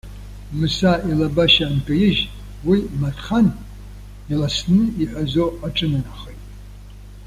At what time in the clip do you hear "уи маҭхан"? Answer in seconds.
2.67-3.47